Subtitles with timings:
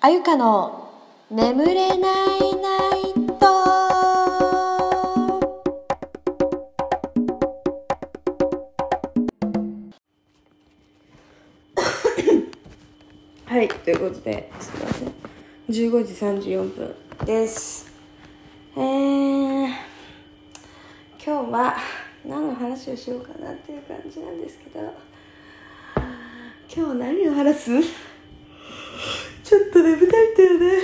[0.00, 0.92] あゆかの
[1.28, 3.46] 眠れないナイト
[13.44, 15.08] はい、ということで、すみません。
[15.68, 16.12] 15時
[16.46, 16.94] 34分
[17.26, 17.90] です。
[18.76, 19.66] えー、
[21.20, 21.76] 今日は
[22.24, 24.94] 何の話をしようかなっていう感じなんですけど、
[26.72, 28.17] 今日何を話す？
[29.96, 30.82] 眠たいんだよね。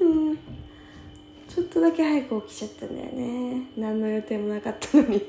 [0.00, 0.36] うん。
[0.36, 3.62] ちょっとだけ早く起きちゃったんだよね。
[3.76, 5.22] 何の予定もなかったのに。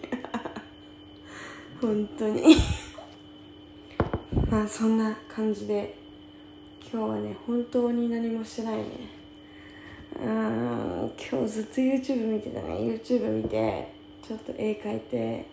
[1.82, 2.56] 本当に。
[4.50, 5.94] まあそんな感じで
[6.92, 8.84] 今日はね本当に何もしてないね
[10.24, 13.92] うん今日ずっと YouTube 見てたね YouTube 見て
[14.26, 15.46] ちょっと絵描いて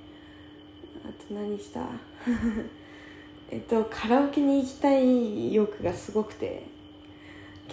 [1.05, 1.80] あと何した？
[3.50, 6.62] えっとカラオケに行きたい欲がすごくて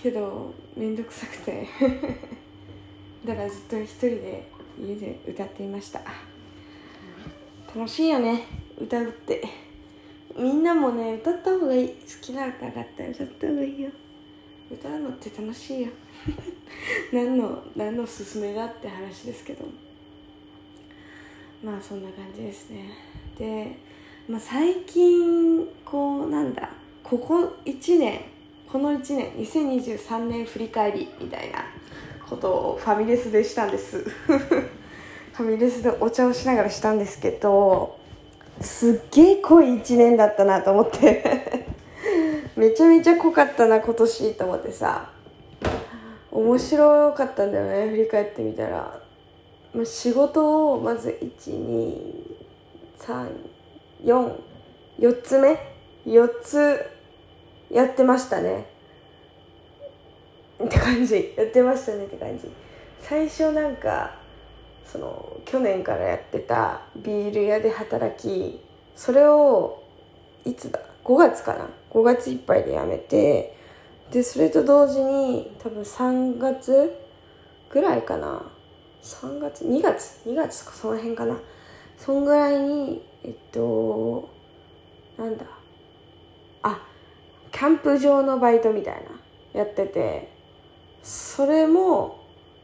[0.02, 1.68] けどめんどくさくて。
[3.26, 4.48] だからずっと一人で
[4.80, 6.02] 家で歌っていました。
[7.76, 8.48] 楽しいよね
[8.80, 9.44] 歌うって。
[10.36, 11.90] みんなもね歌った方がいい。
[11.90, 13.92] 好きな歌があったら歌った方がいいよ。
[14.72, 15.90] 歌うのって楽しいよ。
[17.14, 19.66] 何の何の勧めだって話ですけど。
[21.64, 22.90] まあそんな感じですね。
[23.38, 23.78] で、
[24.28, 26.72] まあ、最近こうなんだ
[27.04, 28.22] ここ1年
[28.72, 31.66] この1年2023年振り返りみたいな
[32.30, 34.00] ことをファミレスでしたんです。
[34.00, 37.98] ファミレスでお茶をしながらしたんですけど
[38.62, 41.68] すっげえ濃い1年だったなと思って。
[42.56, 45.10] めちゃめちゃ濃かったな今年と思ってさ。
[46.32, 49.02] 面白かったんだよね振り返ってみたら、
[49.74, 51.20] まあ、仕事をまず
[52.98, 55.60] 1234つ目
[56.06, 57.01] ？4つ
[57.72, 58.66] やってましたね。
[60.64, 61.34] って感じ。
[61.38, 62.50] やってましたねって感じ。
[63.02, 64.16] 最初なんか
[64.86, 68.60] その去年からやってたビール屋で働き
[68.96, 69.84] それを
[70.46, 73.58] いつだ？5月かな？5月いっぱいで辞めて
[74.12, 76.94] でそれと同時に多分3月
[77.70, 78.52] ぐらいかな
[79.02, 80.78] ？3月？2月？2月とか？
[80.78, 81.40] その辺かな？
[81.98, 84.30] そんぐらいにえっと
[85.18, 85.46] なんだ？
[86.64, 86.88] あ
[87.52, 89.04] キャンプ場のバイトみたい
[89.54, 90.32] なやってて
[91.04, 92.22] それも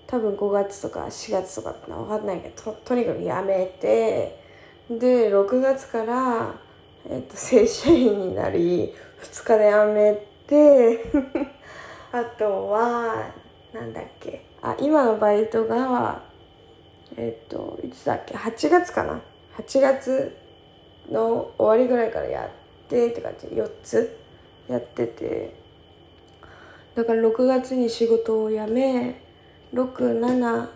[0.07, 4.39] 多分5月とか4月とかってのは分かんないけどとにかくやめて
[4.89, 6.55] で6月から、
[7.09, 10.13] えっと、正社員になり2日でやめ
[10.47, 11.03] て
[12.13, 13.31] あとは
[13.73, 16.21] なんだっけあ今のバイトが
[17.17, 19.19] えっといつだっけ8月かな
[19.57, 20.37] ？8月
[21.11, 22.49] の終わりぐらいからやっ
[22.87, 23.47] てって感じ。
[23.47, 24.26] 4つ。
[24.69, 25.53] やってて。
[26.95, 29.21] だから6月に仕事を辞め
[29.73, 30.69] 67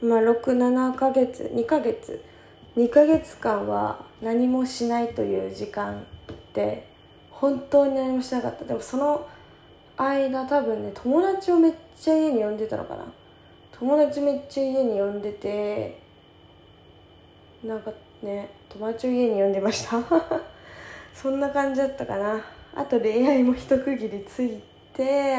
[0.00, 2.24] まあ67ヶ月2ヶ月
[2.76, 6.06] 2ヶ月間は何もしないという時間
[6.54, 6.88] で
[7.30, 8.64] 本当に何もしなかった。
[8.64, 9.28] でもその
[9.96, 13.04] 間多分ね友達をめっちゃ家に呼んでたのかな。
[13.72, 16.00] 友達めっちゃ家に呼んでて
[17.62, 17.92] なんか
[18.22, 20.00] ね友達を家に呼んでました。
[21.20, 22.44] そんな感じだったかな。
[22.74, 24.60] あと恋愛も一区切りつい
[24.94, 25.36] て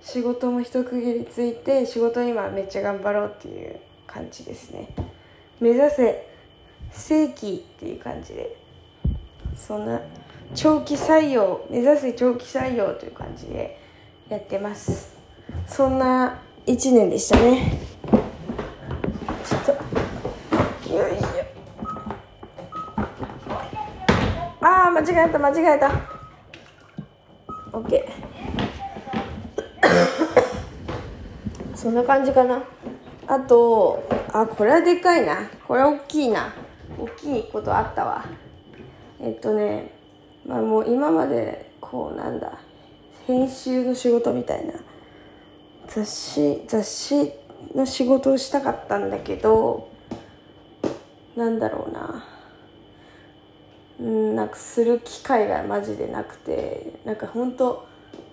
[0.00, 4.88] 仕事も一区切りついて仕事今めっちゃ頑張ろうっていう感じですね。
[5.60, 6.28] 目指せ
[6.92, 8.56] 正規っていう感じで。
[9.56, 10.00] そんな
[10.54, 13.78] 長期採用目指せ長期採用という感じで
[14.28, 15.16] やってます。
[15.66, 17.78] そんな1年でしたね
[19.44, 21.26] ちょっとよいしょ
[24.60, 25.90] ああ間違えた間違えた。
[27.72, 28.04] OK
[31.74, 32.62] そんな感じかな。
[33.26, 35.50] あとあこれはでかいな。
[35.66, 36.54] これ大きいな。
[36.96, 38.24] 大きいことあったわ。
[39.20, 39.90] えっとね
[40.46, 42.60] まあもう今までこうなんだ
[43.26, 44.74] 編集の仕事みたいな。
[45.88, 47.32] 雑誌雑誌
[47.74, 49.88] の仕事をしたかったんだけど
[51.34, 52.33] なんだろうな。
[54.00, 57.86] なんかする機会がマジでなくてなんかほんと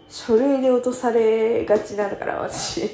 [0.09, 2.89] 書類で落とされがちだから私。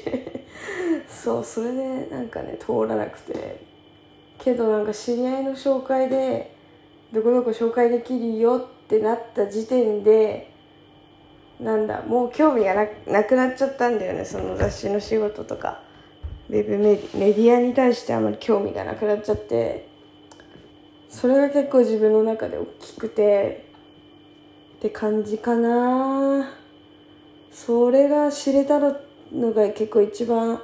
[1.08, 3.66] そうそれでなんかね通らなくて。
[4.38, 6.54] けどなんか知り合いの紹介で
[7.12, 10.52] どこどこ紹介できるよってなった時点で
[11.60, 15.82] なんだもう興味がななくなっちゃったんだよねその雑誌の仕事とか。
[16.50, 19.88] ウェブメディアに対してあまり興味がなくなっちゃって。
[21.10, 23.66] それが結構自分の中で大きくて
[24.78, 26.54] って感じかな。
[27.52, 30.62] それが知れたのが結構一番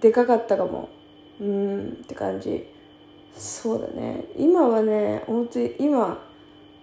[0.00, 0.88] でかかったかも。
[1.40, 2.66] うんって感じ。
[3.36, 4.24] そうだね。
[4.36, 6.22] 今はね本当に今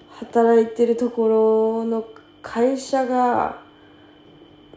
[0.09, 2.05] 働いてるところの
[2.41, 3.61] 会社が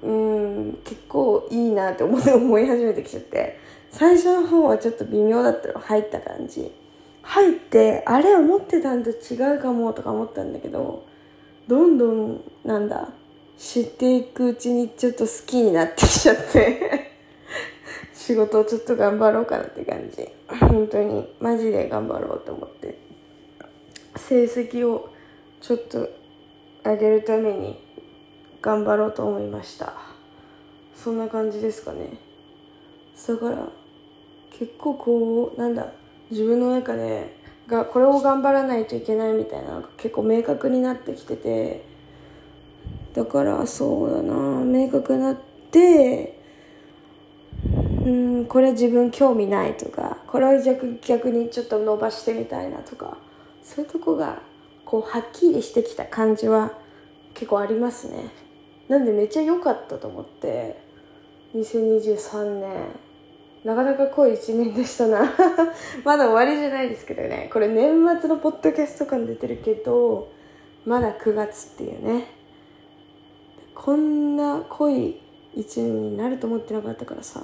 [0.02, 3.58] うん結構いいなって思思い始めてきちゃって。
[3.90, 6.72] 最初の方はちょっと微妙だったの入った感じ。
[7.24, 11.04] 入ってあれ思ってたんと違うかもとか思ったんだけど
[11.66, 13.08] どんどんなんだ
[13.58, 17.12] 知っていくうちにちょっと好きになってきちゃって
[18.12, 20.28] 仕事をちょっと頑張ろうかなって感じ。
[20.60, 22.96] 本当にマジで頑張ろうと思って。
[24.16, 25.08] 成績を
[25.60, 26.08] ちょっと
[26.84, 27.78] 上げるために
[28.62, 29.94] 頑張ろうと思いました。
[30.94, 32.18] そんな感じですかね。
[33.26, 33.68] だから
[34.50, 35.92] 結構こうなんだ
[36.30, 37.36] 自分の中で
[37.66, 41.84] がこれを頑張らないといけないみたいなのが結構明確になってきてて
[43.14, 44.34] だからそうだな
[44.64, 45.36] 明確になっ
[45.70, 46.38] て
[48.04, 53.16] うんこれ自分興味ないとかこれを逆逆にちょっと伸ばしてみたいなとか
[53.62, 54.42] そういうとこが
[54.84, 56.72] こうはっきりしてきた感じは
[57.32, 58.28] 結構ありますね。
[58.88, 60.78] なんでめっちゃ良かったと思って
[61.54, 63.03] 2023年。
[63.64, 65.22] なかなか濃い一年でしたな。
[66.04, 67.48] まだ終わりじゃないですけどね。
[67.50, 70.28] これ年末のポッドキャスト感出てるけど
[70.84, 72.26] まだ9月っていうね。
[73.74, 75.18] こんな濃い
[75.54, 77.42] 一年になると思ってなかったからさ。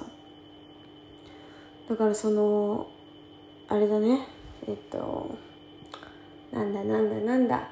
[1.89, 2.87] だからその
[3.67, 4.27] あれだね。
[4.67, 5.35] えっと
[6.51, 7.67] なんだなんだなんだ。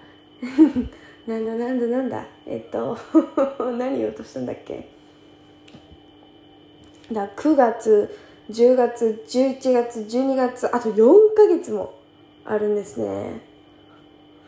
[1.27, 2.25] なんだなんだ なんだ。
[2.47, 2.97] えっと
[3.77, 4.89] 何言おうとしたんだっけ。
[7.11, 11.93] だ9月10月11月12月あと4ヶ月も
[12.45, 13.41] あるんですね。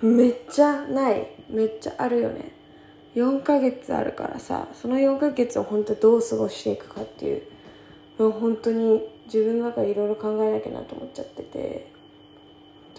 [0.02, 1.28] めっちゃない。
[1.50, 2.52] めっちゃあるよね。
[3.16, 7.44] 4ヶ月あるからさその4ヶ月を本当どう過ごしていくかっていう。
[8.18, 11.92] もう本当に自分の中でいろいろ考えなきゃなと思っちゃってて。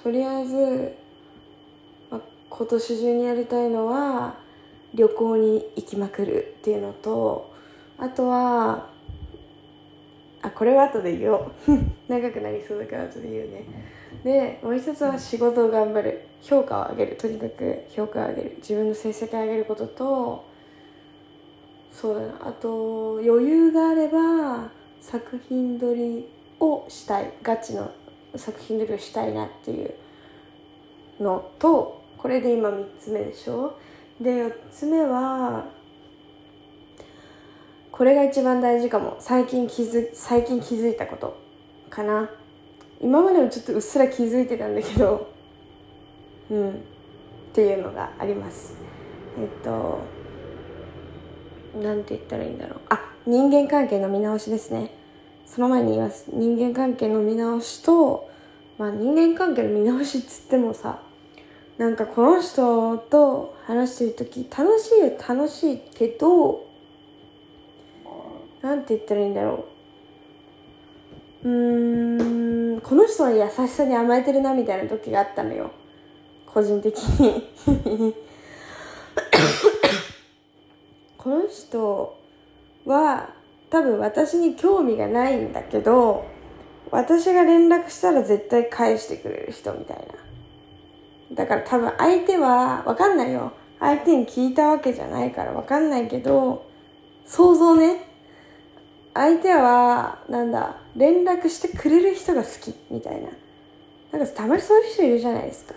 [0.02, 0.96] とりあえず、
[2.10, 2.20] まあ、
[2.50, 4.34] 今年中にやりたいのは
[4.94, 7.52] 旅行に行きまくるっていうのと
[7.99, 8.88] あとは
[10.43, 11.53] あこれは後で言おう。
[12.09, 13.65] 長くなりそうだから後で言うね。
[14.25, 16.23] でもう一つは仕事を頑張る。
[16.43, 17.17] 評価を上げる。
[17.17, 18.55] とにかく評価を上げる。
[18.59, 20.44] 自分の成績を上げることと
[21.93, 22.49] そうだな。
[22.49, 26.29] あと余裕があれば作品撮り
[26.59, 27.33] をしたい。
[27.43, 27.93] ガチの
[28.35, 29.95] 作品撮りをしたいなっていう
[31.21, 33.79] のとこれで今3つ目でしょ。
[34.21, 35.67] で4つ目は
[37.93, 39.17] これが一番大事かも。
[39.21, 41.39] 最近気づ最近気づいたこと。
[41.91, 42.31] かな。
[43.00, 45.31] 今までもちょっとうっすら気づいてたんだけど。
[46.50, 46.71] うん。
[46.71, 46.75] っ
[47.53, 48.75] ていうのがあります。
[49.39, 50.00] えっと
[51.83, 52.81] なんて言ったらいいんだろう。
[52.89, 54.91] あ人間関係の見直しですね。
[55.47, 56.27] その前に言います。
[56.33, 58.31] 人間関係の見直しと
[58.79, 61.03] まあ人間関係の見直しっつってもさ
[61.77, 66.72] なんかこの人と話してる時楽しい楽しいけど
[68.62, 69.64] なんて言ったらいいんだろ
[71.44, 71.49] う。
[71.49, 75.70] うーんこの人の優しさに甘えてるなみたいな時があったのよ。
[76.47, 77.50] 個人的に。
[81.19, 82.17] この人
[82.85, 83.31] は
[83.71, 86.25] 多分私に興味がないんだけど
[86.90, 90.04] 私が連絡したら絶対返してくれる人みたいな。
[91.35, 93.52] だから多分相手は分かんないよ。
[93.81, 96.64] 相手に聞いたわけじゃないから分かんないけど
[97.26, 98.12] 想像ね
[99.14, 103.28] 相手はなんだ連絡してくれる人が好きみたいな。
[104.19, 105.75] なんかたまにそういう人いるじゃないですか。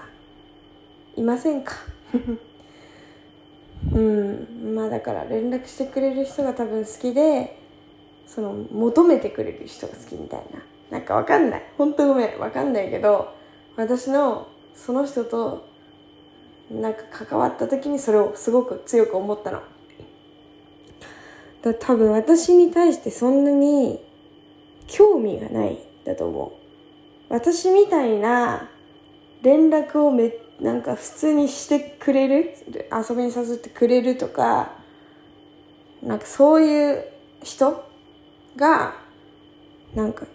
[1.15, 1.73] いませんか？
[3.93, 4.73] うん。
[4.75, 7.57] まあだから連絡してくれる人が多分好きで
[8.27, 10.61] その求めてくれる人が好きみたいな。
[10.91, 11.63] なんかわかんない。
[11.77, 12.39] 本当ごめん。
[12.39, 13.29] わかんないけど
[13.75, 15.65] 私のその人と
[16.71, 19.61] なんか関わった時にそれをすごく強く思ったの。
[21.65, 23.99] だ多分私に対してそんなに
[24.87, 27.33] 興味がないだと思う。
[27.33, 28.69] 私みたいな
[29.41, 30.31] 連絡をめ
[30.61, 32.53] なんか普通にしてくれる？
[32.91, 34.73] 遊びに誘ってくれるとか
[36.03, 37.03] なんかそういう
[37.43, 37.83] 人
[38.55, 38.95] が
[39.95, 40.27] なんか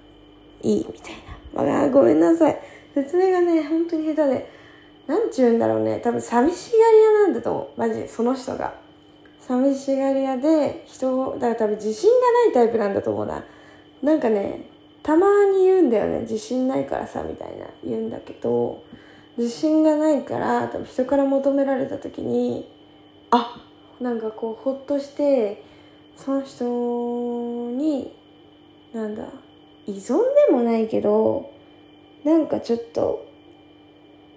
[0.62, 1.12] いいみたい
[1.54, 2.60] な、まあ、ごめんなさい。
[2.92, 4.60] 説明がね本当に下手で。
[5.06, 6.00] なんちゅうんだろうね。
[6.00, 7.80] 多分寂しがり屋なんだと思う。
[7.80, 8.79] マジその人が。
[9.40, 13.44] 寂しがり屋で人だから多分自信がないタイプなんだと思うな。
[14.02, 14.68] なんかね
[15.02, 16.20] たまに言うんだよね。
[16.20, 17.66] 自信ないからさみたいな。
[17.84, 18.82] 言うんだけど
[19.36, 22.68] 自信がないから多分人から求められた時に
[23.30, 23.64] あ
[24.00, 25.62] なんかこうほっとして
[26.16, 26.64] その人
[27.76, 28.12] に
[28.92, 29.24] なんだ
[29.86, 30.18] 依存
[30.48, 31.50] でもないけど
[32.24, 33.26] なんかちょっと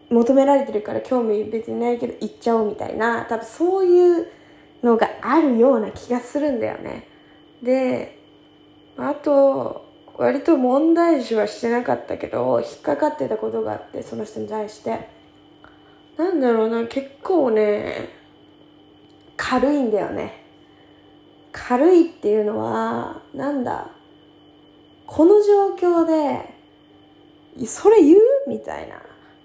[0.09, 4.27] 求められてるから興味別にないけど行っちゃおうみたいな多分そういう
[4.83, 7.07] のがあるような気がするんだよね。
[7.61, 8.19] で
[8.97, 9.85] あと
[10.17, 15.09] 割と問題視はしてなかったけど引っかかってたことがあってその人に対して。
[16.15, 18.09] なんだろうな結構ね
[19.35, 20.43] 軽いんだよね。
[21.51, 23.89] 軽いっていうのはなんだ
[25.07, 26.53] この状況で
[27.65, 28.19] それ言う？
[28.47, 29.01] みたいな。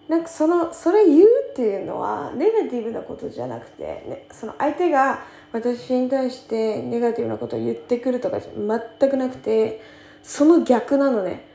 [0.09, 5.23] なんかそのそれ言うっていうのはネガティブなことじゃなくて、ね、その相手が
[5.53, 8.51] 私に対してネガティブなことを言ってくるとかじゃ
[8.99, 9.83] 全くなくて
[10.23, 11.47] その逆なのね。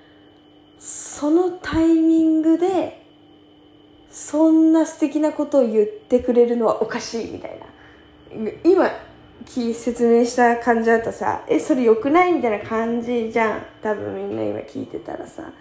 [0.80, 3.06] そのタイミングで
[4.12, 7.66] そんな素敵なことを言ってくれるのはおかしいみたいな。
[8.64, 8.92] 今
[9.74, 13.66] 説明した感じだとさえそれ良くないみたいな感じじゃん。
[13.82, 15.52] 多分みんな今聞いてたらさ。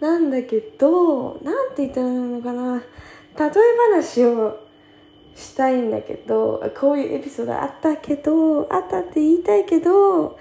[0.00, 2.82] なんだけどなんて言ったらいいのかな。
[3.38, 3.50] 例え
[3.92, 4.58] 話を
[5.34, 10.38] したいんだけどこういうエピソードあったけどあったって言いたいけど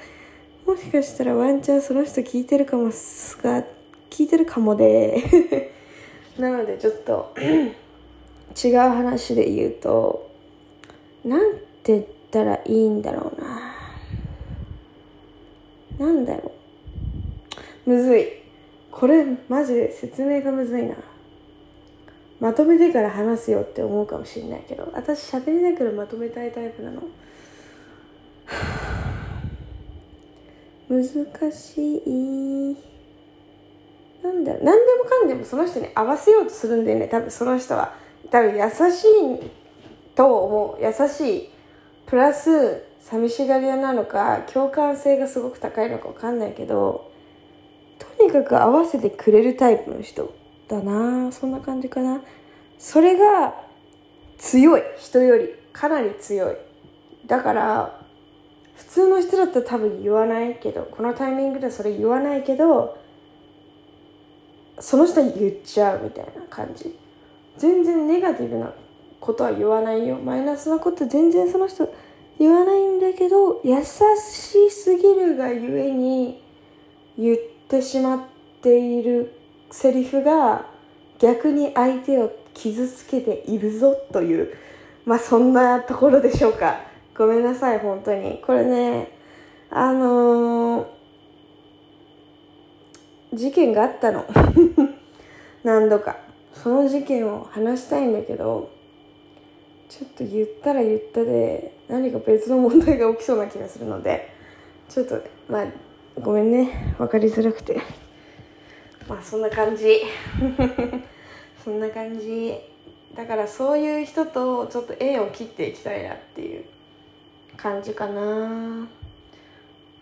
[0.66, 3.63] もしかしたらワンチャンその人聞いてるかもすが
[4.10, 5.72] 聞いてるかもで。
[6.38, 7.34] なのでちょっと
[8.63, 10.30] 違う話で言うと
[11.25, 13.75] なんて言ったらいいんだろうな。
[16.00, 16.51] なんだろ
[17.86, 17.89] う。
[17.89, 18.39] むずい。
[18.91, 20.96] これマジで説明がむずいな。
[22.39, 27.03] まとめてから話すよって思うかもしれないけど私喋りながらまとめたいタイプなの。
[30.89, 31.03] 難
[31.51, 32.77] しい。
[34.24, 34.63] なんだろう。
[34.63, 37.08] 何でもかんでもその人に合わせようとするんだよね。
[37.08, 37.93] 多分その人は。
[38.31, 39.51] 多分優しい
[40.15, 40.84] と思う。
[40.84, 41.50] 優しい。
[42.05, 47.09] プラス寂しがり屋なのか共感性がすごく高いのか分かんないけど。
[48.00, 50.34] とにかく合わせてくれるタイプの人
[50.68, 51.32] だな。
[51.32, 52.22] そんな感じかな。
[52.77, 53.53] それが
[54.38, 54.82] 強い。
[54.98, 55.53] 人より。
[55.74, 56.56] かなり強い。
[57.27, 58.00] だから
[58.75, 62.98] 普通の人だったら多分言わないけどこのタイミングでそれ言わないけど
[64.79, 66.98] その人に言っちゃうみたいな感じ。
[67.58, 68.74] 全然ネガティブな
[69.20, 70.15] ことは言わないよ。
[70.15, 71.94] マイナスなこと全然その人
[72.39, 76.41] 言わないんだけど優しすぎるがゆえに
[77.18, 78.20] 言っててしまっ
[78.62, 79.34] ている
[79.72, 80.66] セリフが
[81.20, 84.54] 逆に相手を傷つけているぞという
[85.06, 86.82] まあそんなところでしょうか。
[87.16, 88.42] ごめんなさい本当に。
[88.46, 89.12] これね
[89.70, 90.86] あのー、
[93.34, 94.26] 事件があったの。
[95.64, 96.18] 何度か。
[96.54, 98.70] その事件を話したいんだけど
[99.88, 104.34] ちょっと言ったら言ったで何か別の問題が起きそうな気がするので
[104.90, 105.66] ちょっとまあ
[106.22, 106.96] ごめんね。
[106.98, 107.82] 分かりづらくて。
[109.08, 110.02] まあそんな感じ。
[111.64, 112.58] そんな感じ。
[113.16, 116.66] だからそういう人とちょっと縁を切っていきたいなっていう
[117.56, 118.22] 感じかな。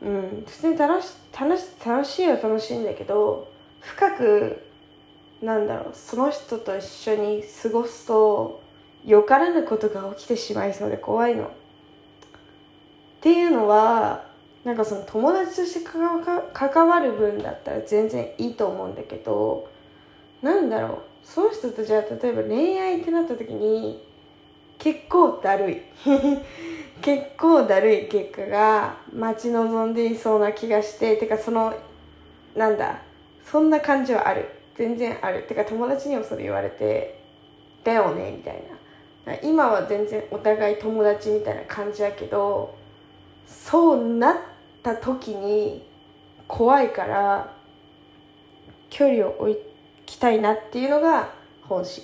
[0.02, 0.44] うん。
[0.48, 3.48] 普通に楽し楽し楽しいは楽しいんだけど
[3.82, 4.62] 深く
[5.44, 5.94] なんだろう。
[5.94, 8.62] その人と一緒に過ごすと
[9.06, 11.46] よからぬことが起きてしまいそうで怖いの。
[11.46, 11.50] っ
[13.22, 14.26] ていうのは
[14.64, 15.90] なんかその友達として
[16.54, 19.70] 関わる分だったら全然いいと思うんだけど
[20.42, 24.04] なんだろうその人とじゃあ例えば恋愛ってなった時に
[24.78, 25.82] 結構だるい。
[27.02, 31.74] 結構だるい結果が待ち望んでいそうな気がしててかその
[32.56, 33.02] なんだ
[33.44, 34.46] そんな感じはある。
[34.76, 35.44] 全然ある。
[35.44, 37.20] てか友達にもそれ言われて
[37.84, 38.64] だよねみたい
[39.26, 39.36] な。
[39.42, 42.76] 今は全然お互い友達みたいな感じやけど
[43.48, 44.36] そうなっ
[44.84, 45.84] た時に
[46.48, 47.54] 怖いから
[48.89, 49.58] 距離を置
[50.06, 51.32] きたいなっていうのが
[51.63, 52.04] 本心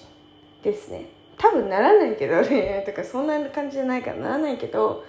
[0.64, 1.06] ですね。
[1.38, 2.84] 多分ならないけどね。
[2.88, 5.04] とかそんな感じじゃないからならないけど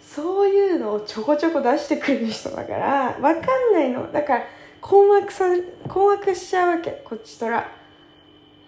[0.00, 4.10] そういうのをちょこちょこ出してくる人だから分かんないの。
[4.12, 4.44] だから
[4.80, 5.44] 困惑さ
[5.88, 7.02] 困惑しちゃうわけ。
[7.04, 7.70] こっちとら、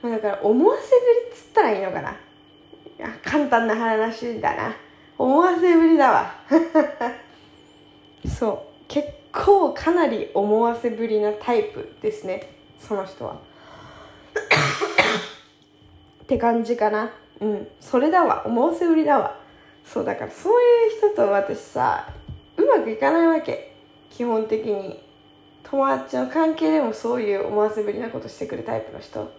[0.03, 0.97] だから思わせぶ
[1.31, 2.17] りっつったらいいのかな。
[3.25, 4.77] 簡単な話だな。
[5.21, 6.33] 思わせぶりだわ。
[8.27, 8.59] そう。
[8.89, 12.55] 結構かなり思わせぶりなタイプですね。
[12.79, 13.37] その人は。
[16.25, 17.13] って感じかな。
[17.39, 17.69] うん。
[17.81, 18.45] それだわ。
[18.47, 19.37] 思わせぶりだわ。
[19.85, 22.09] そうだからそういう人と私さ
[22.57, 23.75] うまくいかないわけ。
[24.09, 25.05] 基本的に。
[25.65, 29.31] 友達の関係でもそういう思わせぶりなことしてくるタイプの人。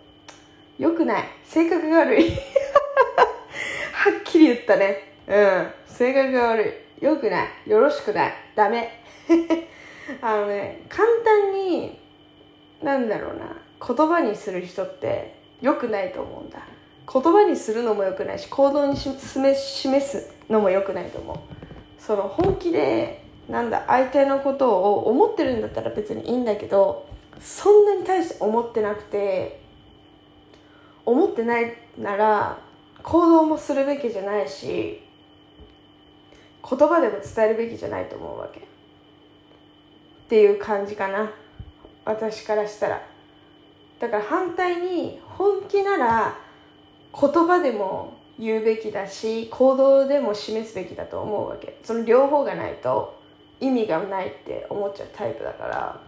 [0.77, 1.23] よくない。
[1.43, 2.29] 性格が悪い。
[3.93, 5.10] はっきり言ったね。
[5.31, 5.71] うん。
[5.87, 7.05] 性格が悪い。
[7.05, 7.47] よくない。
[7.65, 8.33] よろしくない。
[8.53, 9.01] ダメ。
[10.21, 11.97] あのね簡単に
[12.83, 13.55] なんだろうな。
[13.85, 16.59] 言葉にする人って良くないと思うんだ。
[17.11, 21.37] 言葉にするのも良くないし行動に示すのも良くないと思う。
[21.97, 27.05] その本気でなんだ相手のことを思ってるんだったら別にいいんだけど
[27.39, 29.61] そんなに対して思ってなくて
[31.05, 32.59] 思ってないなら
[33.03, 35.00] 行動もするべきじゃないし
[36.67, 38.59] 言葉でも伝えるべきじゃないと思うわけ。
[38.59, 38.63] っ
[40.29, 41.31] ていう感じかな。
[42.05, 43.01] 私からしたら。
[43.99, 46.37] だから反対に本気なら
[47.13, 51.77] 言葉でも言うべきだし行動でも示すべきだと思うわけ。
[51.83, 53.19] その両方がないと
[53.59, 56.01] 意味がないって思っちゃうタイプだから。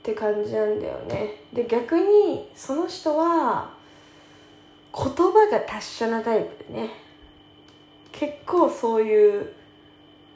[0.00, 1.42] って感じなんだよね。
[1.52, 3.70] で逆にその人は
[4.94, 7.09] 言葉が達者なタイプでね。
[8.12, 9.52] 結構そういう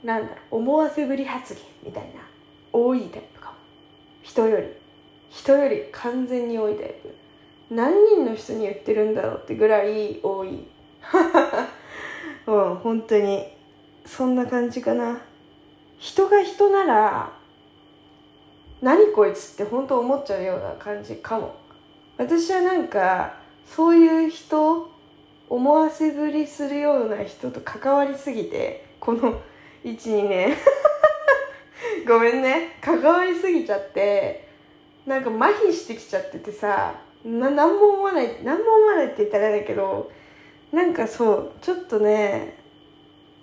[0.04, 2.20] なんだろう思わせぶり発言みたいな
[2.72, 3.56] 多いタイプかも。
[4.22, 4.68] 人より。
[5.30, 7.14] 人より完全に多いタイプ。
[7.70, 10.66] 何人の人に言ってるんだろうってぐらい多い。
[12.46, 13.46] うん本当に。
[14.04, 15.22] そんな感じかな。
[15.98, 17.32] 人が人なら
[18.82, 21.54] 何こいつって本当思っちゃうような感じかも。
[22.18, 24.90] 私はなんかそういう人
[25.48, 29.40] 思わせぶりするような人と関わりすぎてこの
[29.84, 30.56] 12年。
[32.08, 32.78] ごめんね。
[32.80, 34.48] 関わりすぎちゃって
[35.06, 40.10] なんか麻痺してきちゃっててさな何も思わない何も思わないって言ったらあれだけど
[40.72, 42.56] なんかそうちょっとね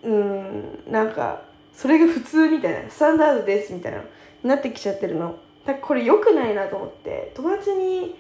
[0.03, 1.43] うんなんか
[1.74, 4.03] それが普通みたいなスタンダードですみたいな
[4.43, 5.38] なってきちゃってるの。
[5.65, 8.15] だからこれ良くないなと思って友達に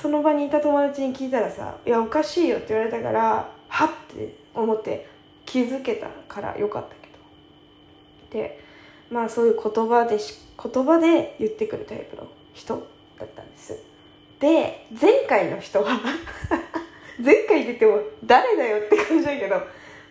[0.00, 5.06] その場にいた友達に聞いたらさ「いやおかしいよ」って言われたからはって思って
[5.46, 8.38] 気づけたからよかったけど。
[8.38, 8.60] で
[9.10, 12.74] まあそういう言葉でし言葉で言ってくるタイプの人
[13.18, 13.82] だったんです。
[14.38, 15.98] で前回の人は
[17.18, 19.64] 前回って言っても誰だよって感じだけど、ま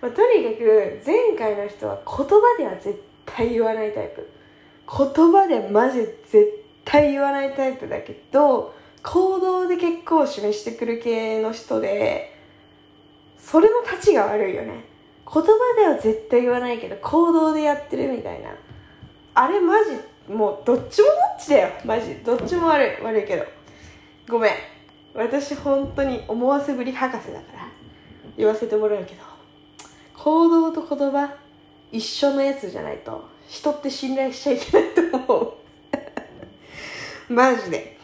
[0.03, 4.27] あ、とにかく前回の人は言葉では絶対言わないタイプ。
[4.87, 8.73] 言葉でマジ絶対言わないタイプだけど
[9.05, 12.35] 行動で結構示してくる系の人で
[13.37, 14.83] それの立ちが悪いよね。
[15.31, 18.49] 言葉では絶対言わないけど行動でやってるみたいな。
[19.35, 19.91] あれマジ
[20.33, 21.69] もうどっちもどっちだよ。
[21.85, 23.45] マジどっちも悪い悪いけど。
[24.27, 24.51] ごめん。
[25.13, 27.67] 私本当に思わせぶり博士だから
[28.35, 29.21] 言わせてもらうけど。
[30.15, 31.31] 行動と言葉
[31.91, 35.53] 一緒のやつじゃないと人って信頼しちゃいけないと思う。
[37.31, 37.94] マジで。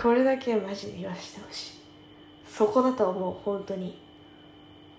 [0.00, 1.72] これだけはマジで言わせてほしい。
[2.48, 3.90] そこだと思う本当に。
[3.90, 3.92] っ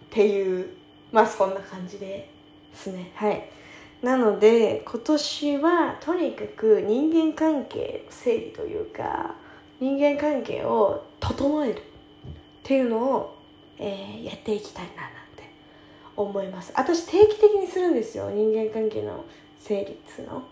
[0.10, 0.68] ていう
[1.12, 2.30] まあそんな感じで
[2.74, 3.12] すね。
[3.16, 3.50] はい。
[4.02, 9.36] なので今年はとにかく人間関係整理というか
[9.80, 11.82] 人間関係を整えるっ
[12.64, 13.38] ていうのを、
[13.78, 15.50] えー、やっていきたいななんて
[16.16, 16.74] 思います。
[16.76, 18.30] 私定期的にするんですよ。
[18.30, 19.24] 人間関係の
[19.60, 20.44] 整理っつうの。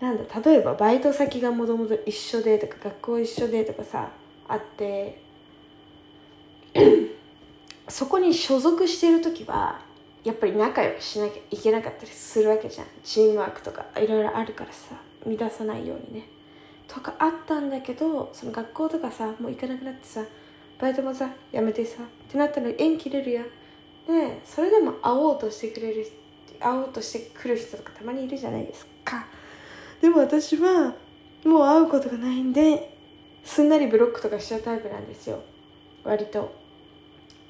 [0.00, 4.10] なんだ例えばバイト先がもともと一緒でとか学校一緒でとかさ
[4.48, 5.20] あって
[7.88, 9.80] そこに所属している時は
[10.24, 12.86] やっぱり仲良くしなきゃいけなかったりするわけじゃん。
[13.02, 14.94] チームワークとかいろいろあるからさ
[15.26, 16.26] 乱さないようにね。
[16.86, 20.22] とかあったんだけどその学校とかさもう行かなくなってさ
[20.78, 23.44] バイトもさやめてさってなったら縁切れるやん。
[23.44, 26.06] でそれでも会おうとしてくれる
[26.58, 29.26] 会おうとしてくる人とかたまにいるじゃないですか。
[30.00, 30.94] でも私は
[31.44, 32.94] もう会うことがないんで
[33.44, 35.42] すんなりブロックとかしちゃうタイプなんですよ。
[36.04, 36.54] 割と。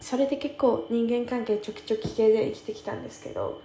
[0.01, 3.61] それで結構人間関係ちょきちょき系で生きてきたんですけど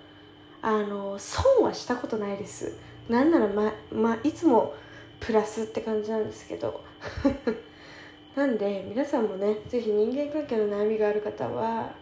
[0.62, 2.78] あの損はしたことないです。
[3.08, 4.74] なんならま、まいつも
[5.20, 6.82] プラスって感じなんですけど。
[8.36, 11.96] なんで皆さんもね是非人間関係の悩みがある方は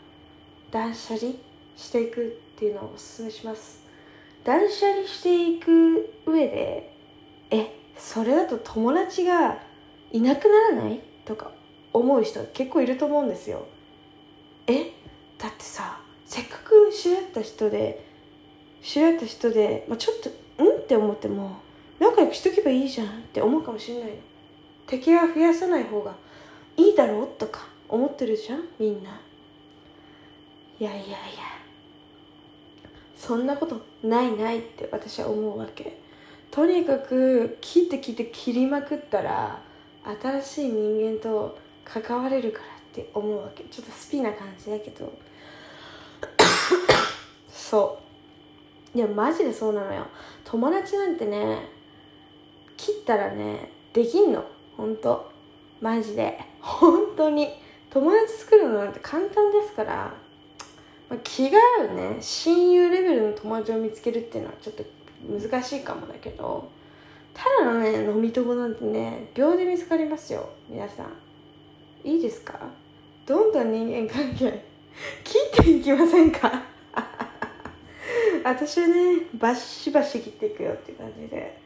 [0.71, 1.33] 断捨離
[1.77, 3.82] していくっていうのをおすすめします。
[4.43, 6.93] 断捨離していく上で
[7.51, 9.57] えそれだと友達が
[10.11, 10.99] いなくならない？
[11.25, 11.51] とか
[11.93, 13.65] 思う人結構いると思うんですよ。
[14.67, 14.91] え
[15.37, 18.05] だってさせっかく知り合った人で
[18.81, 20.29] 知り合った人で、まあ、ちょっと
[20.63, 20.77] うん？
[20.79, 21.57] って思っても
[21.99, 24.15] 仲良くしとけばいいじゃんって思うかもしれないの。
[24.87, 26.13] 敵は増やさない方が
[26.75, 27.27] いいだろう？
[27.39, 29.21] とか思ってるじゃんみんな。
[30.79, 31.17] いやいやいや。
[33.25, 35.97] そんなことないないって私は思うわけ。
[36.51, 39.61] とにかく切って切って切りまくったら
[40.21, 43.63] 新しい人間と関われるからって思うわけ。
[43.63, 45.09] ちょっとスピな感じだけど。
[47.47, 47.97] そ
[48.93, 48.97] う。
[48.97, 50.05] いやマジでそうなのよ。
[50.43, 51.69] 友達なんてね
[52.75, 54.43] 切ったらねできんの。
[54.75, 55.31] ほんと
[55.79, 56.37] マジで。
[56.59, 57.47] 本当に。
[57.89, 60.13] 友達作るのなんて簡単ですから、
[61.09, 62.17] まあ、気が合うね。
[62.21, 64.83] 親友レベルの友達を見つけるっていうのはちょっと
[65.27, 66.69] 難しいかもだけど
[67.33, 70.49] ただのね飲み友なんてね秒で見つかりますよ。
[70.69, 71.07] 皆さん。
[72.07, 72.59] いいですか？
[73.25, 74.63] どんどん人間関係
[75.23, 76.63] 切っていきませんか？
[78.43, 81.61] 私はねバシバシ切っていくよっていう感じで。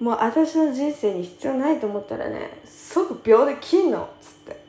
[0.00, 4.02] もう私の人生に必要ないと思ったらね即秒で切んの。
[4.04, 4.60] っつって。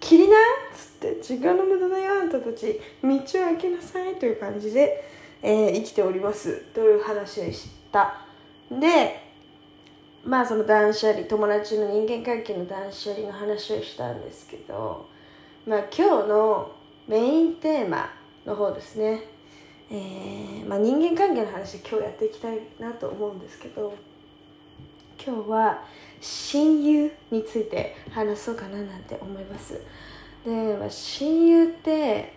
[0.00, 0.36] 切りな？
[0.36, 0.38] っ
[0.76, 0.87] つって
[1.22, 5.04] 時間の無駄だよあんたたち道を開けなさいという感じで、
[5.42, 6.56] えー生きております。
[6.74, 8.14] という話でした。
[8.70, 9.28] で
[10.24, 15.08] まあその断捨離友達の人間関係の断捨離の話をしたんですけど
[15.66, 16.72] まあ今日の
[17.06, 18.10] メインテーマ
[18.44, 19.22] の方ですね。
[19.90, 23.94] えーまあ、人間関係の話今日やっていきたいなと思うんですけど
[25.24, 25.82] 今日は
[26.20, 29.80] 親友について話そうかななんて思います。
[30.44, 32.32] で、まあ、親友って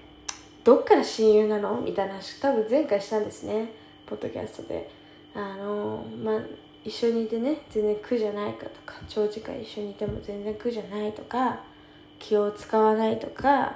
[0.63, 3.71] どっから親友なのみたいな話多分前回したんですね。
[4.05, 4.89] ポッドキャストで。
[5.33, 6.41] あのまあ
[6.83, 8.95] 一緒にいてね全然苦じゃないかとか。
[9.07, 11.59] 長時間一緒にいても全然苦じゃないとか。
[12.19, 13.75] 気を使わないとか。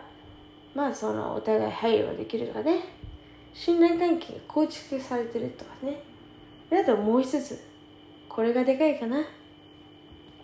[0.76, 2.82] まあそのお互い配慮ができるとかね。
[3.54, 6.02] 信頼関係が構築されてるとかね。
[6.72, 7.64] あともう一つ。
[8.30, 9.24] これがでかいかな。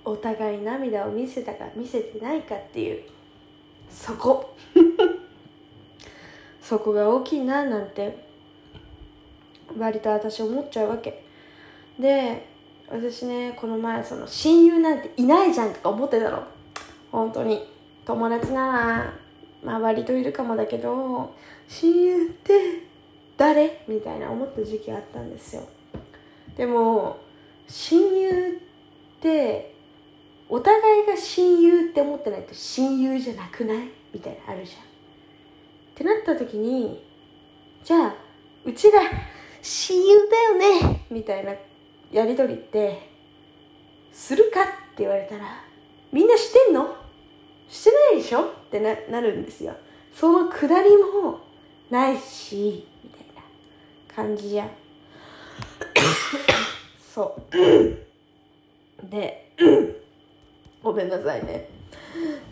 [0.04, 3.04] お互い涙を見せたか見せてないかっていう。
[3.92, 4.56] そこ。
[6.62, 8.18] そこが大きいななんて
[9.78, 11.24] 割と私思っちゃうわけ。
[12.00, 12.48] で
[12.90, 16.44] 私ねこの前その親友なんていないじゃんとか思ってたの。
[17.12, 17.70] 本当に。
[18.04, 19.14] 友達なら
[19.64, 21.34] まあ割といるかもだけど
[21.68, 22.84] 親友って
[23.38, 23.84] 誰？
[23.88, 25.64] みたいな思った時期あったんですよ。
[26.56, 27.18] でも
[27.68, 29.71] 親友って
[30.54, 33.88] お互いが親友って思ってないと親友じゃなくない？
[34.14, 34.82] みたいなあるじゃん。
[34.82, 34.84] っ
[35.96, 37.02] てなった時に
[37.86, 38.16] じゃあ
[38.66, 39.00] うちら
[39.62, 40.38] 親友だ
[40.68, 41.06] よね？
[41.10, 41.54] みたいな
[42.12, 43.10] やり取りって
[44.12, 45.64] するかって言われたら
[46.12, 46.98] みんなしてんの？
[47.70, 48.42] してないでしょ？
[48.42, 49.74] ってななるんですよ。
[50.14, 51.40] そのくだりも
[51.90, 53.42] ないしみたいな
[54.14, 54.68] 感じじゃん。
[57.00, 57.56] そう。
[59.10, 59.54] で
[60.84, 61.70] ごめんなさいね。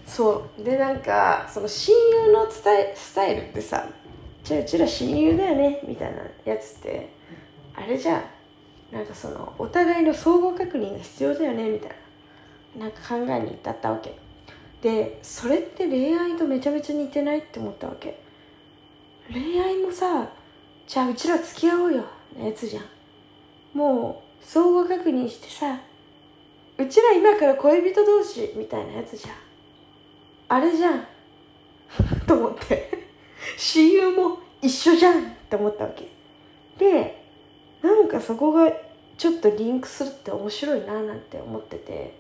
[0.05, 0.63] そう。
[0.63, 1.95] でなんかその親
[2.27, 3.87] 友の伝えスタイルってさ
[4.43, 7.09] じゃあうちら親友だよねみたいなやつって
[7.75, 8.23] あれじゃ
[8.91, 12.85] なんかそのお互いの相互確認が必要だよねみたいな。
[12.85, 14.17] なんか考えに至ったわけ。
[14.81, 18.19] でそれって恋愛とめちゃめちゃ似てないって思ったわけ。
[19.31, 20.29] 恋愛もさ
[20.87, 22.03] じゃあうちら付き合おうよ
[22.37, 22.83] のやつじゃん。
[23.73, 25.79] もう相互確認してさ
[26.79, 29.35] うちら今から恋人同士みたいなやつじゃん。
[30.47, 31.07] あれじゃん。
[32.25, 32.89] と思って。
[33.57, 36.07] 親友も一緒じゃんって思ったわけ。
[36.77, 37.21] で
[37.81, 38.71] なんかそこが
[39.17, 42.13] ちょっとリンクするって面白いななんて思ってて。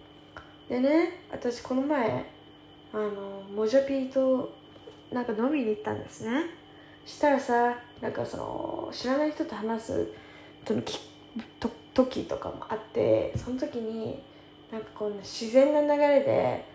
[0.67, 2.25] でね私この前
[2.93, 4.51] あのモジャピーと
[5.11, 6.43] なんか飲みに行ったんですね。
[7.05, 10.11] したらさなんかその知らない人と話す
[10.65, 10.99] 時
[11.61, 14.21] と時とかもあってその時に
[14.71, 16.65] なんかこんな自然な流れで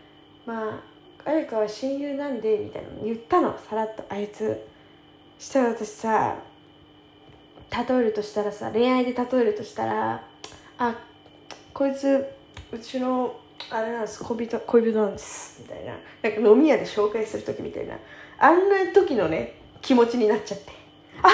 [0.47, 0.83] ま
[1.27, 4.67] あ綾香は親友なんでみたいなの言ったのさらっとあいつ。
[5.39, 6.37] したら私さ
[7.71, 10.25] 例えるとしたらさ恋愛で例えるとしたら
[10.79, 10.95] あ
[11.73, 12.25] こいつ
[12.73, 13.37] うちの
[13.71, 15.93] あれなんです恋人恋人なんですみたいな。
[16.23, 17.97] なんか飲み屋で紹介する時みたいな。
[18.39, 20.73] あんな時のね気持ちになっちゃって。
[21.23, 21.29] あ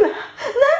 [0.00, 0.16] 今なん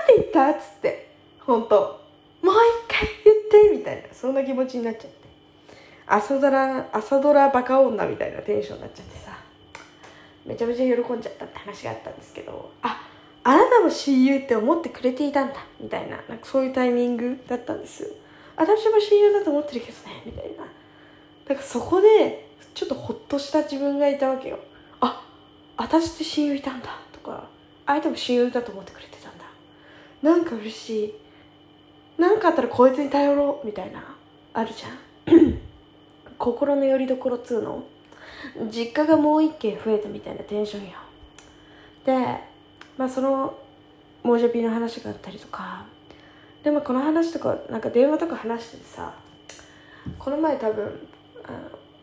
[0.06, 1.10] て言ったっつって。
[1.40, 2.01] 本当。
[2.42, 4.02] もう一回言ってみたいな。
[4.12, 5.16] そんな気持ちになっちゃって。
[6.06, 9.38] 朝ドラ朝ドラバカ女みたいなテンションになっちゃってさ。
[10.44, 12.70] めちゃめちゃ喜んじゃったって話があったんですけど。
[12.82, 13.08] あ
[13.44, 16.16] あなたも親友って思ってくれていたんだみたいな。
[16.28, 18.12] なんかそういうタイミングだったんです
[18.56, 20.64] 私も親友だと思ってるけどねみたいな。
[21.46, 24.58] だからそこでちょっとホッとした自分がいたわけよ。
[25.00, 25.24] あ
[25.76, 27.48] 私って親友いたんだとか。
[27.84, 29.44] 相手も親友だと思ってくれてたんだ。
[30.22, 31.14] なんか嬉しい。
[32.22, 34.00] なんかあったらこいつに頼ろうみたいな
[34.54, 35.58] あるじゃん。
[36.38, 37.82] 心の拠り所っつうの？
[38.70, 40.92] 実家がもう一軒増えたみたいなテンションよ。
[42.06, 42.14] で
[42.96, 43.58] まあその
[44.22, 45.84] モージャピの話があったりとか。
[46.62, 49.12] でもこの話とかなんか電話とか話しててさ
[50.16, 50.84] この前多分
[51.42, 51.58] あの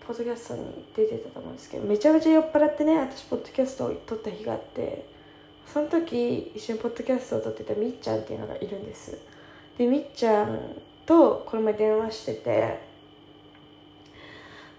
[0.05, 5.07] ポッドキャストに出てたと思うんですけどめちゃめちゃ酔っ払ってね私ポッドキャストを撮った日があって
[5.65, 9.17] その時一緒にポッドキャストを撮ってたみっちゃんっていうのがいるんです。
[9.79, 10.59] でみっちゃん
[11.05, 12.79] とこの前電話してて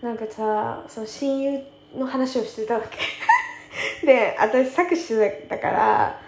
[0.03, 1.61] なんかさその親友
[1.97, 2.99] の話をしてたわけ。
[4.07, 5.15] で私作詞
[5.49, 6.21] だから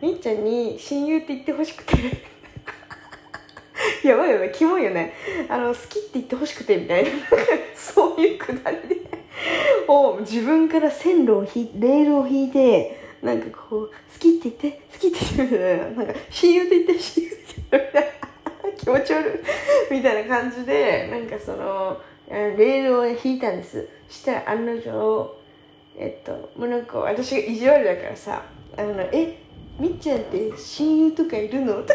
[0.00, 1.96] みっちゃんに親友って言ってほしくて。
[4.06, 5.12] やばいやばいキモいよね。
[5.48, 7.10] あの好きって言ってほしくてみたいな。
[7.74, 8.96] そういうくだりで。
[9.88, 18.19] を自分から線路を引いレールを引いてなんかこう好きって言って好きって言ってなんか親友って言って親友って言ってみたいな。
[18.80, 19.44] 気持ち悪
[19.90, 19.94] い。
[19.94, 23.88] みたいな感じでなんかそのレールを引いたんです。
[24.08, 25.36] したら案の定
[25.98, 28.42] えっともうなんか私が意地悪だからさ
[28.76, 29.38] あのえ
[29.78, 31.82] みっちゃんって親友とかいるの？
[31.82, 31.94] と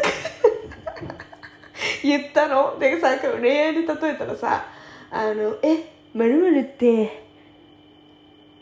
[2.02, 2.78] 言ったの？
[2.78, 4.64] でさ恋愛で例えたらさ
[5.10, 7.24] あのえまるって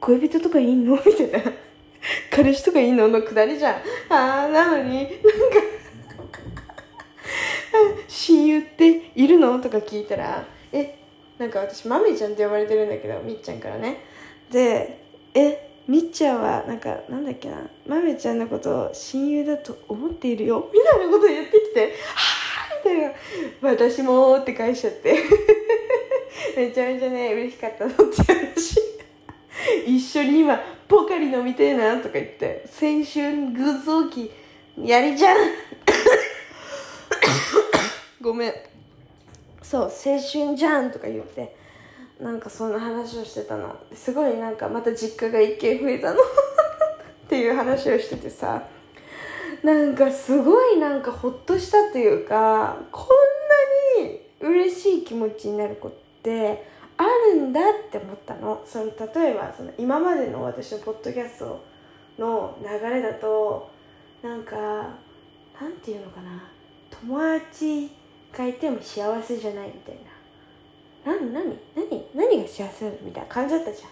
[0.01, 0.97] 恋人とかいんの？
[0.97, 1.53] みたいな。
[2.31, 3.09] 彼氏とかいんの？
[3.09, 3.75] のくだりじゃん。
[4.09, 5.17] ああなのになんか
[8.09, 9.61] 親友っているの？
[9.61, 10.99] とか聞いたらえ
[11.39, 14.05] なんか私マミちゃんって呼ばれてるんだけどみっちゃんからね。
[14.51, 15.03] で
[15.35, 17.59] えみっちゃんはなんかなんだっけな？
[17.87, 20.71] まめちゃんのことを親友だと思っているよ。
[20.73, 23.13] みたいなこと言ってきてはあみたいな。
[23.71, 25.15] 私もって返しちゃって。
[26.57, 28.81] めちゃめちゃね嬉しかったのって話。
[29.87, 30.59] 一緒に今
[30.89, 34.31] ポカリ飲みてえなとか言って青春偶像期
[34.83, 35.37] やりじゃん
[38.25, 38.53] ごめん。
[39.63, 41.55] そう青春じゃんとか言って
[42.19, 43.77] なんかそんな話をしてたの。
[43.93, 46.21] すごいなんかまた実家が一軒増えたの。
[47.27, 48.63] っていう話をしててさ。
[49.63, 53.09] なんかすごいなんかほっとしたというかこ
[54.01, 56.67] んなに嬉しい気持ちになることって
[56.99, 58.63] あるんだって思ったの。
[58.65, 61.61] その例えばその今までの私のポッドキャスト
[62.19, 63.71] の流れだと
[64.23, 66.51] なんかなんていうのかな。
[66.91, 68.04] 友達
[68.37, 69.95] がいても幸せじゃないみたい
[71.05, 71.13] な。
[71.13, 73.91] 何何何何が幸せみたいな感じだったじゃん。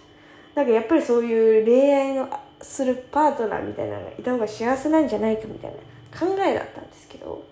[0.55, 2.29] なんかやっぱりそういう恋愛の
[2.61, 5.77] するパートナーみたいなのがいた方が幸せなんじゃないかみたいな
[6.19, 7.43] 考えだったんですけど。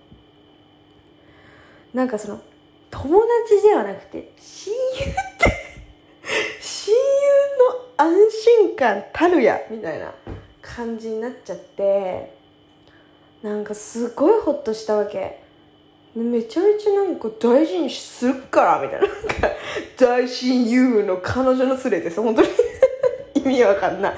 [1.94, 2.40] なんかその
[2.90, 5.52] 友達ではなくて親友って
[6.62, 10.14] 親友の安心感たるやみたいな
[10.62, 12.34] 感じになっちゃって
[13.44, 15.41] なんかすごいホッとしたわけ。
[16.14, 19.08] めちゃめちゃなんか大事にするからみたいな。
[19.08, 19.50] なんか
[19.98, 22.48] 大親友の彼女の連れです本当に。
[23.36, 24.14] 意味わかんない。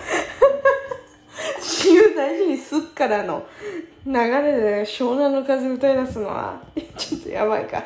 [1.62, 3.46] 親友大事にすっからの
[4.06, 6.62] 流れで、湘南の風歌い出すのは
[6.98, 7.84] ちょっとやばいか。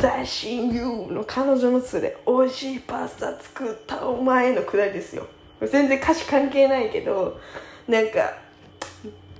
[0.00, 5.26] 大親友の彼女の連れ美味しいパスタ作ったお前のくだりですよ。
[5.60, 7.40] 全然歌詞関係ないけど
[7.88, 8.34] なんか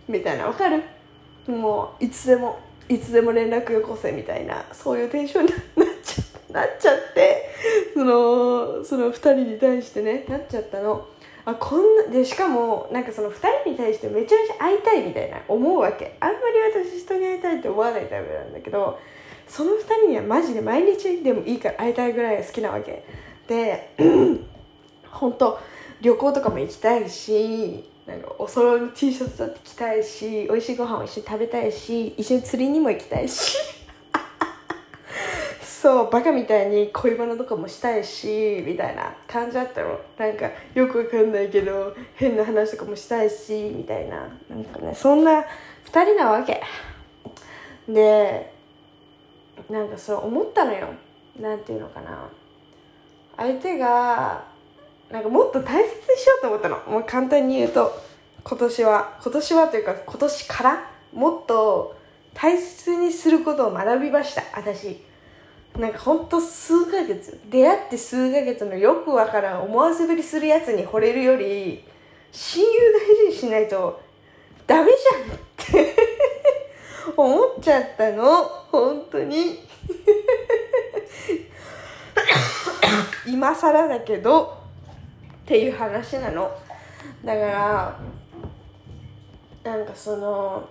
[0.09, 0.47] みたいな。
[0.47, 0.83] わかる？
[1.47, 2.59] もういつでも。
[2.91, 5.61] いつでも連絡よこせみたいなそういうテンションになっ
[6.03, 7.49] ちゃなっちゃって
[7.95, 11.07] そのその2人に対してねなっちゃったの。
[11.47, 16.17] あこんなでしかもなんかその2人に対してめちゃめちゃ会いたいみたいな思うわけ。
[16.21, 16.45] あんまり
[16.85, 18.99] 私人に会いたいって思わないタイプなんだけど
[19.47, 23.05] その2人にはマジで毎日でもいいから会いたいぐらいが好きなわけ。
[23.47, 23.95] で
[25.09, 25.59] 本当
[26.01, 33.57] 旅行とかも行きたいしなんかお揃いの T シャツだって着たいし美味しいご飯を一緒に食べたいし一緒に釣りにも行きたいし。
[35.63, 40.01] そうバカみたいに恋バナとかもしたいしみたいな感じだったの。
[40.19, 44.29] なんかよくわかんないけど変な話とかもしたいしみたいな。
[44.49, 45.45] なんかねそんな
[45.85, 46.61] 2人なわけ。
[47.89, 48.53] で
[49.71, 50.89] なんかそう思ったのよ。
[51.39, 52.29] なんていうのかな。
[53.37, 54.50] 相手が
[55.11, 56.77] なんかもっと大切にしようと思ったの。
[56.87, 58.01] もう簡単に言うと
[58.45, 61.97] 今年は今年はというか今年からもっと
[62.35, 64.43] 大切にすることを学びました。
[64.55, 65.03] 私。
[65.79, 67.41] なんかほんと数ヶ月。
[67.51, 71.85] 出会って数ヶ月のよくわからん思わせぶりするやつに惚れるより
[72.33, 74.01] 親友大事にしないと
[74.67, 75.97] ダメじゃんって
[77.17, 78.45] 思っちゃったの。
[78.71, 79.69] 本当に。
[83.27, 84.60] 今更だけど
[85.51, 86.49] っていう話なの。
[87.25, 88.01] だから
[89.65, 90.69] なんかその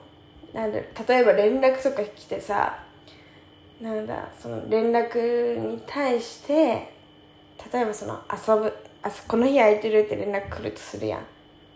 [0.54, 2.80] なんだ例えば連絡とか来てさ
[3.82, 6.54] なんだその連絡に対して
[7.74, 11.26] 例えばその遊ぶあこの日空いてるって連絡来るとするやん。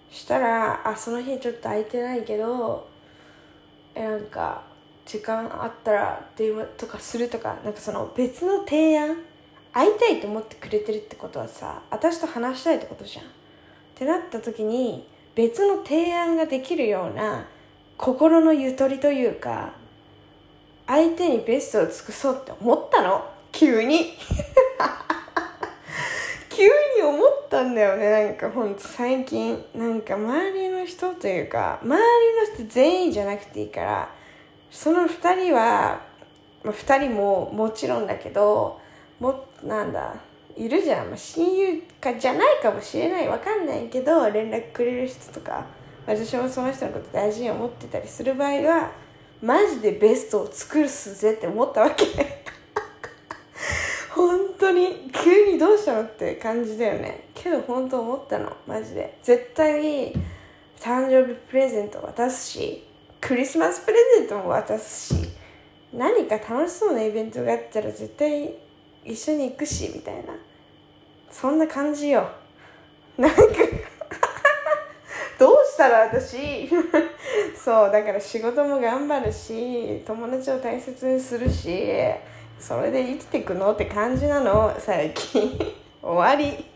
[0.10, 2.88] したらあその日ちょっと空いてないけど
[3.96, 4.63] えなんか
[5.06, 9.18] 時間あったら電話とかするとかなんかその別の提案
[9.74, 13.26] 会いたいと思ってくれてるってことはさ私と話したいってことじゃん。
[13.26, 13.28] っ
[13.96, 17.48] てなった時に別の提案ができるような
[17.98, 19.74] 心のゆとりというか
[20.86, 23.26] 相手にベストを尽くそうって思ったの？
[23.52, 24.14] 急に。
[26.50, 28.10] 急に思ったんだよね。
[28.10, 29.66] なんかほんと最近。
[29.74, 34.10] なんか周りの人というか周りの人全員じゃなくていいから
[34.70, 36.02] その2人は、
[36.64, 38.83] まあ、2人ももちろんだけど
[39.24, 40.16] もなんだ
[40.56, 43.28] いるじゃん、ま、親友かじゃないかもしれない。
[43.28, 45.66] わかんないけど連絡くれる人とか
[46.06, 48.92] 私もその人のこと大事に思ってたりする場合は
[49.42, 52.06] マジでベストを作るすぜって思ったわけ。
[54.14, 57.30] 本当に急にどうしたのって感じだよね。
[57.34, 58.52] けど本当思ったの。
[58.68, 59.18] マジで。
[59.24, 60.14] 絶対に
[60.80, 62.84] 誕生日プレゼント渡すし
[63.22, 65.30] クリスマスプレゼントも渡すし
[65.94, 68.54] 何か楽しそうなイベントがあったら絶対
[69.06, 70.34] 一緒に行くしみたいな。
[71.32, 72.30] そんな感じよ。
[73.18, 73.42] なんか
[75.38, 76.70] どうしたら私
[77.56, 81.94] そうだから仕事も頑張るし友達を大切にするし
[82.60, 85.60] それで生きていくのって感じなの最近。
[86.02, 86.73] 終わり。